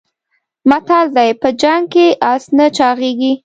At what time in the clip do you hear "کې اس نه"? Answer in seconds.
1.93-2.67